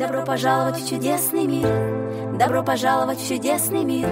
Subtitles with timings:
[0.00, 2.38] Добро пожаловать в чудесный мир.
[2.38, 4.08] Добро пожаловать в чудесный мир.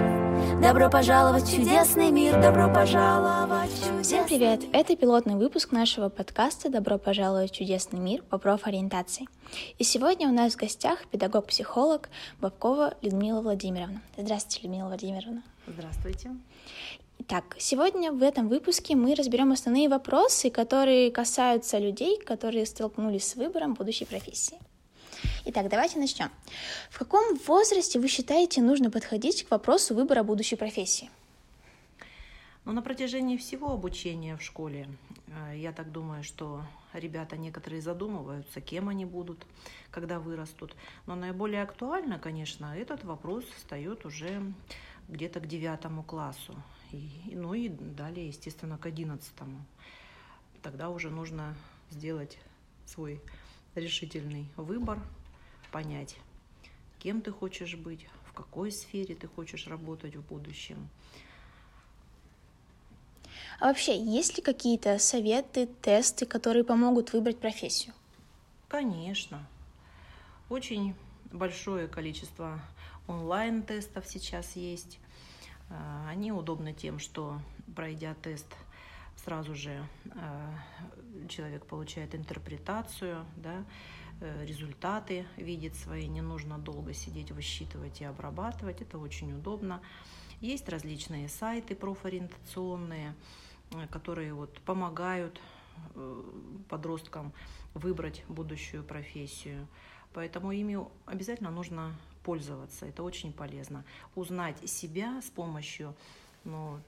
[0.61, 2.39] Добро пожаловать в чудесный мир.
[2.39, 4.65] Добро пожаловать в чудесный Всем привет!
[4.71, 9.25] Это пилотный выпуск нашего подкаста «Добро пожаловать в чудесный мир» по профориентации.
[9.79, 12.09] И сегодня у нас в гостях педагог-психолог
[12.39, 14.03] Бабкова Людмила Владимировна.
[14.15, 15.41] Здравствуйте, Людмила Владимировна.
[15.65, 16.35] Здравствуйте.
[17.17, 23.35] Итак, сегодня в этом выпуске мы разберем основные вопросы, которые касаются людей, которые столкнулись с
[23.35, 24.59] выбором будущей профессии.
[25.51, 26.29] Итак, давайте начнем.
[26.91, 31.09] В каком возрасте вы считаете нужно подходить к вопросу выбора будущей профессии?
[32.65, 34.87] Ну, на протяжении всего обучения в школе,
[35.25, 36.61] э, я так думаю, что
[36.93, 39.43] ребята некоторые задумываются, кем они будут,
[39.89, 40.75] когда вырастут.
[41.07, 44.43] Но наиболее актуально, конечно, этот вопрос встает уже
[45.07, 46.53] где-то к девятому классу.
[46.91, 49.65] И, ну и далее, естественно, к одиннадцатому.
[50.61, 51.55] Тогда уже нужно
[51.89, 52.37] сделать
[52.85, 53.19] свой
[53.73, 54.99] решительный выбор,
[55.71, 56.17] понять,
[56.99, 60.89] кем ты хочешь быть, в какой сфере ты хочешь работать в будущем.
[63.59, 67.93] А вообще, есть ли какие-то советы, тесты, которые помогут выбрать профессию?
[68.67, 69.45] Конечно.
[70.49, 70.95] Очень
[71.31, 72.61] большое количество
[73.07, 74.99] онлайн-тестов сейчас есть.
[75.69, 77.39] А, они удобны тем, что
[77.75, 78.47] пройдя тест,
[79.17, 80.53] сразу же а,
[81.27, 83.63] человек получает интерпретацию, да,
[84.43, 89.81] результаты видит свои, не нужно долго сидеть, высчитывать и обрабатывать, это очень удобно.
[90.41, 93.15] Есть различные сайты профориентационные,
[93.71, 95.39] э, которые вот помогают
[95.95, 96.23] э,
[96.69, 97.33] подросткам
[97.73, 99.67] выбрать будущую профессию.
[100.13, 102.85] Поэтому ими обязательно нужно пользоваться.
[102.85, 103.83] Это очень полезно.
[104.15, 105.93] Узнать себя с помощью
[106.45, 106.79] ну,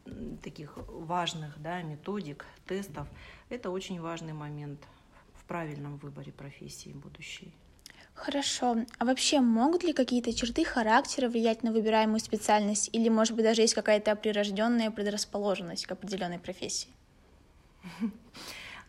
[0.44, 3.08] таких важных да, методик, тестов,
[3.50, 4.80] это очень важный момент
[5.52, 7.54] правильном выборе профессии будущей.
[8.14, 8.78] Хорошо.
[9.00, 12.90] А вообще могут ли какие-то черты характера влиять на выбираемую специальность?
[12.94, 16.90] Или, может быть, даже есть какая-то прирожденная предрасположенность к определенной профессии?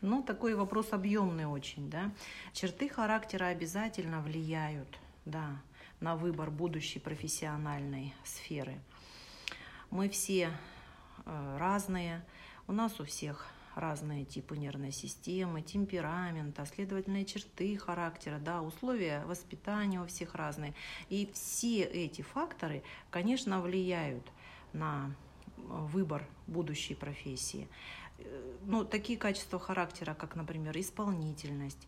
[0.05, 2.11] Ну, такой вопрос объемный очень, да.
[2.53, 5.62] Черты характера обязательно влияют, да,
[6.00, 8.81] на выбор будущей профессиональной сферы.
[9.91, 10.50] Мы все
[11.25, 12.25] э, разные,
[12.67, 20.00] у нас у всех разные типы нервной системы, темперамента, следовательные черты характера, да, условия воспитания
[20.00, 20.75] у всех разные.
[21.09, 24.31] И все эти факторы, конечно, влияют
[24.72, 25.15] на
[25.56, 27.69] выбор будущей профессии.
[28.19, 31.87] Э, ну, такие качества характера, как, например, исполнительность,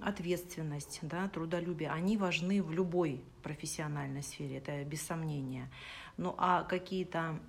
[0.00, 5.70] ответственность, да, трудолюбие, они важны в любой профессиональной сфере, это без сомнения.
[6.16, 7.40] Ну а какие-то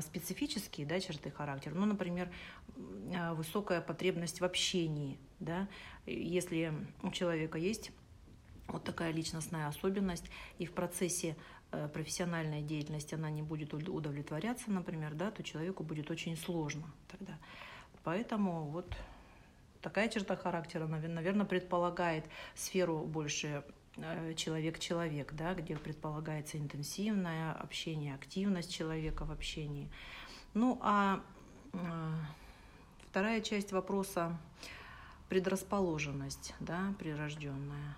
[0.00, 2.30] специфические да, черты характера, ну, например,
[3.14, 5.68] а, высокая потребность в общении, да,
[6.06, 6.72] если
[7.02, 7.92] у человека есть
[8.68, 10.26] вот такая личностная особенность,
[10.58, 11.36] и в процессе
[11.72, 17.38] э, профессиональной деятельности она не будет удовлетворяться, например, да, то человеку будет очень сложно тогда.
[18.04, 18.94] Поэтому вот
[19.80, 23.64] такая черта характера, наверное, предполагает сферу больше
[24.36, 29.90] человек-человек, да, где предполагается интенсивное общение, активность человека в общении.
[30.54, 31.22] Ну а
[31.72, 32.12] э,
[33.08, 34.38] вторая часть вопроса
[35.28, 37.96] предрасположенность, да, прирожденная.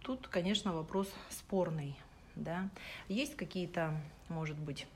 [0.00, 1.96] Тут, конечно, вопрос спорный.
[2.36, 2.70] Да.
[3.08, 4.86] Есть какие-то, может быть,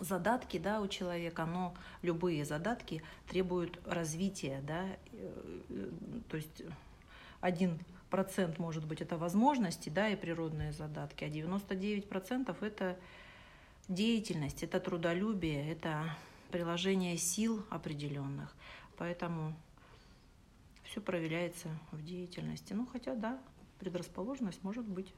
[0.00, 4.60] задатки да, у человека, но любые задатки требуют развития.
[4.66, 5.90] Да, э,
[6.28, 6.62] то есть
[7.40, 7.78] один
[8.10, 12.96] процент может быть это возможности да, и природные задатки, а 99 процентов это
[13.88, 16.16] деятельность, это трудолюбие, это
[16.50, 18.54] приложение сил определенных.
[18.96, 19.54] Поэтому
[20.84, 22.72] все проверяется в деятельности.
[22.72, 23.38] Ну, хотя, да,
[23.78, 25.12] предрасположенность может быть.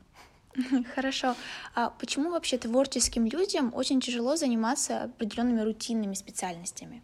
[0.95, 1.37] Хорошо.
[1.75, 7.03] А почему вообще творческим людям очень тяжело заниматься определенными рутинными специальностями?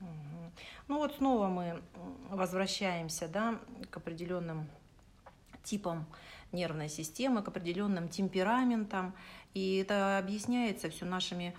[0.88, 1.82] Ну вот снова мы
[2.30, 3.58] возвращаемся да,
[3.90, 4.68] к определенным
[5.64, 6.06] типам
[6.52, 9.14] нервной системы, к определенным темпераментам.
[9.54, 11.54] И это объясняется все нашими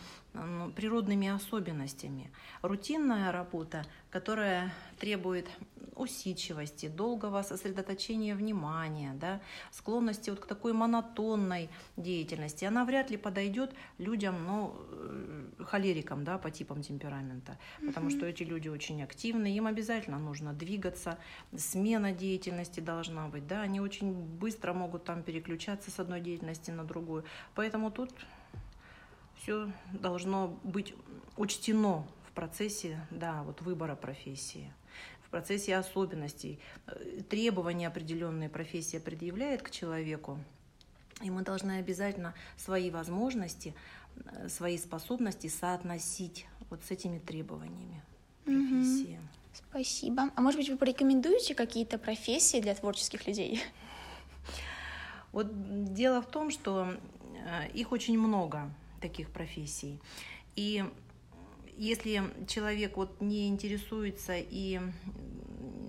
[0.75, 2.31] природными особенностями.
[2.61, 5.47] Рутинная работа, которая требует
[5.95, 9.41] усидчивости, долгого сосредоточения внимания, да,
[9.71, 16.37] склонности вот к такой монотонной деятельности, она вряд ли подойдет людям, ну, э, холерикам, да,
[16.37, 21.17] по типам темперамента, потому что эти люди очень активны, им обязательно нужно двигаться,
[21.55, 26.83] смена деятельности должна быть, да, они очень быстро могут там переключаться с одной деятельности на
[26.83, 27.23] другую,
[27.53, 28.11] поэтому тут
[29.41, 30.93] все должно быть
[31.37, 34.71] учтено в процессе, да, вот выбора профессии
[35.35, 36.59] процессе особенностей.
[36.87, 40.39] Э, требования определенные профессия предъявляет к человеку,
[41.21, 43.75] и мы должны обязательно свои возможности,
[44.15, 48.01] э, свои способности соотносить вот с этими требованиями
[48.45, 49.17] профессии.
[49.17, 49.27] Угу.
[49.69, 50.31] Спасибо.
[50.35, 53.61] А может быть, вы порекомендуете какие-то профессии для творческих людей?
[55.33, 56.93] Вот дело в том, что
[57.45, 58.71] э, их очень много,
[59.01, 59.99] таких профессий.
[60.55, 60.83] И
[61.77, 64.79] если человек вот не интересуется и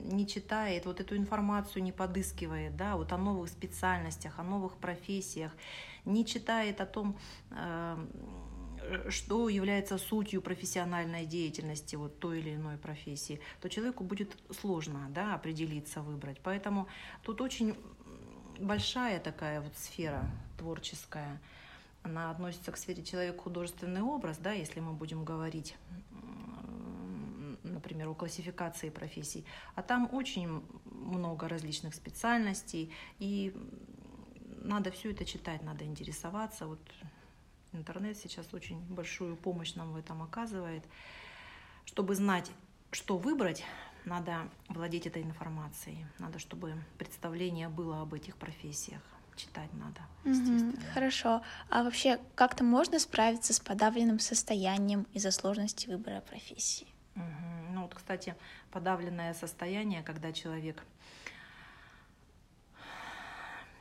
[0.04, 5.52] не читает, вот эту информацию не подыскивает, да, вот о новых специальностях, о новых профессиях,
[6.04, 7.18] не читает о том,
[7.50, 7.96] э,
[9.08, 15.34] что является сутью профессиональной деятельности вот той или иной профессии, то человеку будет сложно да,
[15.34, 16.38] определиться, выбрать.
[16.42, 16.86] Поэтому
[17.22, 17.74] тут очень
[18.58, 21.40] большая такая вот сфера творческая.
[22.06, 25.76] Она относится к сфере человек художественный образ, да, если мы будем говорить
[27.64, 29.44] например, о классификации профессий.
[29.74, 33.52] А там очень много различных специальностей, и
[34.62, 36.68] надо все это читать, надо интересоваться.
[36.68, 36.80] Вот
[37.72, 40.84] интернет сейчас очень большую помощь нам в этом оказывает.
[41.86, 42.52] Чтобы знать,
[42.92, 43.64] что выбрать,
[44.04, 46.06] надо владеть этой информацией.
[46.20, 49.02] Надо, чтобы представление было об этих профессиях.
[49.36, 50.70] Читать надо, естественно.
[50.72, 51.42] Mm-hmm, хорошо.
[51.68, 56.86] А вообще, как-то можно справиться с подавленным состоянием из-за сложности выбора профессии?
[57.14, 57.72] Mm-hmm.
[57.72, 58.34] Ну вот, кстати,
[58.70, 60.82] подавленное состояние, когда человек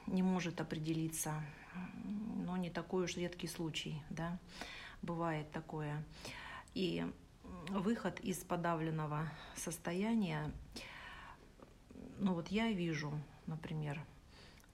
[0.08, 1.34] не может определиться,
[2.46, 4.38] но не такой уж редкий случай, да,
[5.02, 6.04] бывает такое.
[6.74, 7.06] И
[7.70, 10.52] выход из подавленного состояния,
[12.20, 13.12] ну вот я вижу,
[13.48, 14.04] например,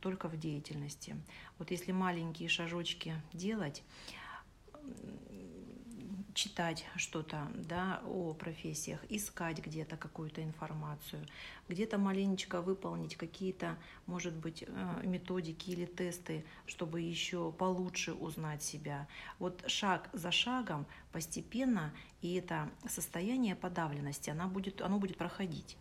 [0.01, 1.15] только в деятельности.
[1.57, 3.83] Вот если маленькие шажочки делать,
[6.33, 11.25] читать что-то да, о профессиях, искать где-то какую-то информацию,
[11.67, 19.07] где-то маленечко выполнить какие-то, может быть, э, методики или тесты, чтобы еще получше узнать себя.
[19.39, 25.77] Вот шаг за шагом постепенно, и это состояние подавленности, она будет, оно будет проходить.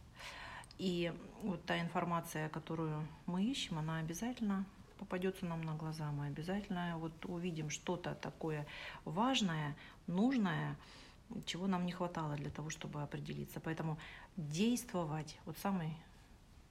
[0.81, 1.13] И
[1.43, 4.65] вот та информация, которую мы ищем, она обязательно
[4.99, 8.67] попадется нам на глаза, мы обязательно вот увидим что-то такое
[9.05, 10.79] важное, нужное,
[11.45, 13.61] чего нам не хватало для того, чтобы определиться.
[13.61, 13.99] Поэтому
[14.39, 15.95] действовать, вот самый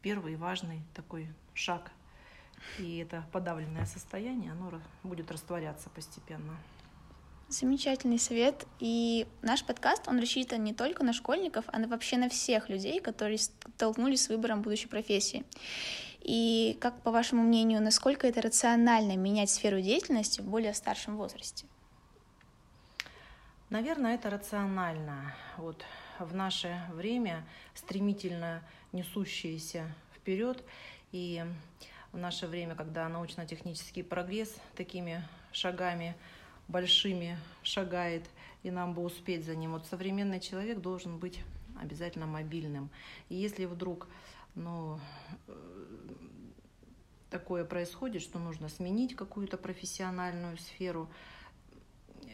[0.01, 1.91] первый важный такой шаг.
[2.79, 6.57] И это подавленное состояние, оно будет растворяться постепенно.
[7.50, 8.68] Замечательный совет.
[8.78, 13.40] И наш подкаст, он рассчитан не только на школьников, а вообще на всех людей, которые
[13.40, 15.44] столкнулись с выбором будущей профессии.
[16.22, 21.66] И как, по вашему мнению, насколько это рационально менять сферу деятельности в более старшем возрасте?
[23.72, 25.34] Наверное, это рационально.
[25.57, 25.84] Вот
[26.19, 27.44] в наше время
[27.74, 28.62] стремительно
[28.92, 30.63] несущееся вперед
[31.12, 31.44] и
[32.12, 36.16] в наше время, когда научно-технический прогресс такими шагами
[36.69, 38.24] большими шагает,
[38.63, 39.74] и нам бы успеть за ним.
[39.74, 41.42] Вот современный человек должен быть
[41.81, 42.89] обязательно мобильным.
[43.30, 44.07] И если вдруг
[44.56, 45.00] ну,
[47.30, 51.10] такое происходит, что нужно сменить какую-то профессиональную сферу,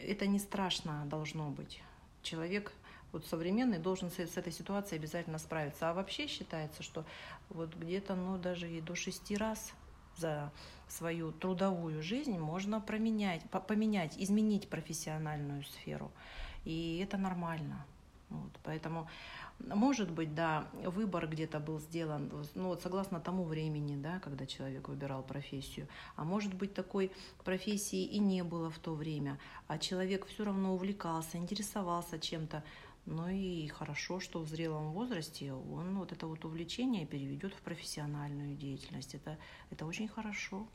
[0.04, 1.82] это не страшно должно быть.
[2.22, 2.72] Человек
[3.12, 5.88] вот современный должен с, с этой ситуацией обязательно справиться.
[5.88, 7.04] А вообще считается, что
[7.48, 9.72] вот где-то, ну, даже и до шести раз
[10.16, 10.52] за
[10.88, 16.10] свою трудовую жизнь можно променять, поменять, изменить профессиональную сферу.
[16.64, 17.84] И это нормально.
[18.28, 19.08] Вот, поэтому
[19.58, 24.88] может быть, да, выбор где-то был сделан, ну вот согласно тому времени, да, когда человек
[24.88, 25.88] выбирал профессию.
[26.14, 27.10] А может быть, такой
[27.44, 32.62] профессии и не было в то время, а человек все равно увлекался, интересовался чем-то.
[33.06, 38.56] Ну и хорошо, что в зрелом возрасте он вот это вот увлечение переведет в профессиональную
[38.56, 39.14] деятельность.
[39.14, 39.38] Это,
[39.70, 40.66] это очень хорошо.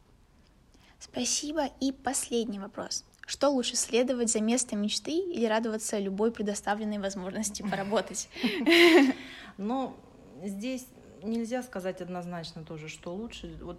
[0.98, 1.66] Спасибо.
[1.82, 3.04] И последний вопрос.
[3.28, 8.30] Что лучше, следовать за местом мечты или радоваться любой предоставленной возможности поработать?
[9.58, 9.96] Ну,
[10.44, 10.88] здесь
[11.22, 13.54] нельзя сказать однозначно тоже, что лучше.
[13.62, 13.78] Вот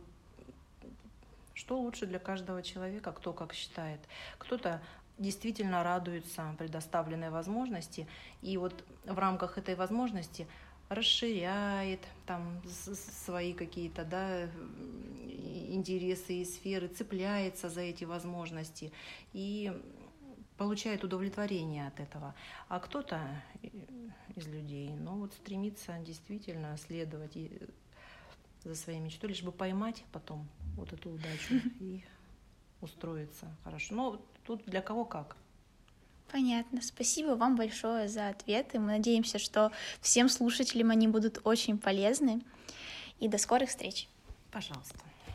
[1.55, 4.01] что лучше для каждого человека, кто как считает.
[4.39, 4.83] Кто-то
[5.19, 8.07] действительно радуется предоставленной возможности,
[8.41, 10.47] и вот в рамках этой возможности
[10.89, 12.61] расширяет там
[13.25, 14.45] свои какие-то да,
[15.69, 18.93] интересы и сферы, цепляется за эти возможности
[19.33, 19.73] и
[20.57, 22.35] получает удовлетворение от этого.
[22.69, 23.21] А кто-то
[24.37, 27.37] из людей, ну вот стремится действительно следовать
[28.65, 32.05] за своей мечтой, лишь бы поймать потом вот эту удачу и
[32.81, 33.95] устроиться хорошо.
[33.95, 35.37] Но тут для кого как.
[36.31, 36.81] Понятно.
[36.81, 38.79] Спасибо вам большое за ответы.
[38.79, 39.71] Мы надеемся, что
[40.01, 42.41] всем слушателям они будут очень полезны.
[43.21, 44.09] И до скорых встреч.
[44.51, 44.99] Пожалуйста.